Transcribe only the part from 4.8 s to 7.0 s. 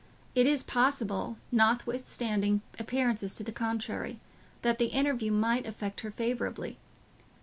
interview might affect her favourably.